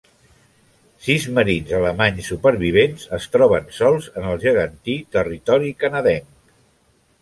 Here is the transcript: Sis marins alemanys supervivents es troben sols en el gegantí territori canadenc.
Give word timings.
Sis 1.07 1.27
marins 1.39 1.73
alemanys 1.81 2.31
supervivents 2.33 3.07
es 3.19 3.29
troben 3.37 3.71
sols 3.79 4.11
en 4.17 4.29
el 4.33 4.43
gegantí 4.49 5.01
territori 5.19 5.75
canadenc. 5.87 6.39